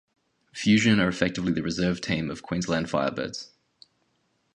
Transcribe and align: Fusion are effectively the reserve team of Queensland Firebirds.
Fusion 0.51 0.99
are 0.99 1.07
effectively 1.07 1.51
the 1.53 1.61
reserve 1.61 2.01
team 2.01 2.31
of 2.31 2.41
Queensland 2.41 2.87
Firebirds. 2.87 3.49